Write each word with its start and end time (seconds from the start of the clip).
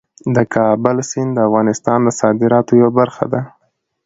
د 0.35 0.37
کابل 0.55 0.97
سیند 1.09 1.31
د 1.33 1.39
افغانستان 1.47 1.99
د 2.03 2.09
صادراتو 2.21 2.73
یوه 2.81 2.91
برخه 2.99 3.25
ده. 3.33 3.41